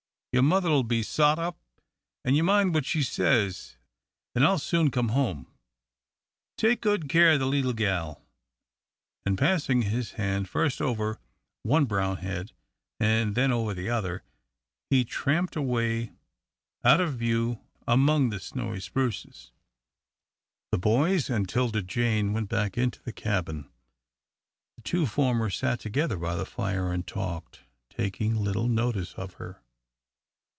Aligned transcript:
Your 0.33 0.43
mother'll 0.43 0.83
be 0.83 1.03
sot 1.03 1.37
up, 1.39 1.57
an' 2.23 2.35
you 2.35 2.43
mind 2.45 2.73
what 2.73 2.85
she 2.85 3.03
says, 3.03 3.75
an' 4.33 4.43
I'll 4.45 4.59
soon 4.59 4.89
come 4.89 5.09
home. 5.09 5.45
Take 6.57 6.79
good 6.79 7.09
care 7.09 7.31
o' 7.31 7.37
the 7.37 7.45
leetle 7.45 7.73
gal," 7.73 8.21
and 9.25 9.37
passing 9.37 9.81
his 9.81 10.11
hand, 10.13 10.47
first 10.47 10.81
over 10.81 11.19
one 11.63 11.83
brown 11.83 12.15
head, 12.15 12.53
then 12.97 13.51
over 13.51 13.73
the 13.73 13.89
other, 13.89 14.23
he 14.89 15.03
tramped 15.03 15.57
away 15.57 16.13
out 16.81 17.01
of 17.01 17.15
view 17.15 17.59
among 17.85 18.29
the 18.29 18.39
snowy 18.39 18.79
spruces. 18.79 19.51
The 20.71 20.77
boys 20.77 21.29
and 21.29 21.45
'Tilda 21.49 21.81
Jane 21.81 22.31
went 22.31 22.47
back 22.47 22.77
into 22.77 23.03
the 23.03 23.11
cabin. 23.11 23.69
The 24.77 24.83
two 24.83 25.05
former 25.07 25.49
sat 25.49 25.81
together 25.81 26.15
by 26.15 26.35
the 26.37 26.45
fire 26.45 26.93
and 26.93 27.05
talked, 27.05 27.63
taking 27.89 28.37
little 28.41 28.69
notice 28.69 29.13
of 29.15 29.33
her. 29.33 29.57